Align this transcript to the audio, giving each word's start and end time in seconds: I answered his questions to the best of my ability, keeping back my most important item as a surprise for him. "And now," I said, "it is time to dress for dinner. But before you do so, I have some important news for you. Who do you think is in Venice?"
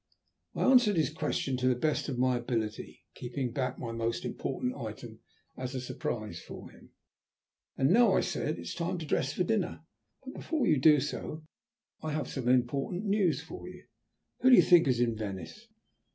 I 0.55 0.63
answered 0.63 0.97
his 0.97 1.11
questions 1.13 1.59
to 1.59 1.67
the 1.67 1.75
best 1.75 2.09
of 2.09 2.17
my 2.17 2.35
ability, 2.37 3.03
keeping 3.13 3.51
back 3.51 3.77
my 3.77 3.91
most 3.91 4.25
important 4.25 4.73
item 4.75 5.19
as 5.55 5.75
a 5.75 5.79
surprise 5.79 6.41
for 6.41 6.71
him. 6.71 6.89
"And 7.77 7.91
now," 7.91 8.15
I 8.15 8.21
said, 8.21 8.57
"it 8.57 8.61
is 8.61 8.73
time 8.73 8.97
to 8.97 9.05
dress 9.05 9.31
for 9.33 9.43
dinner. 9.43 9.81
But 10.25 10.33
before 10.33 10.65
you 10.65 10.79
do 10.79 11.01
so, 11.01 11.43
I 12.01 12.13
have 12.13 12.27
some 12.27 12.47
important 12.47 13.05
news 13.05 13.41
for 13.43 13.67
you. 13.69 13.85
Who 14.39 14.49
do 14.49 14.55
you 14.55 14.63
think 14.63 14.87
is 14.87 14.99
in 14.99 15.15
Venice?" 15.15 15.67